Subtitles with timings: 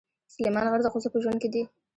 [0.33, 1.63] سلیمان غر د ښځو په ژوند کې دي.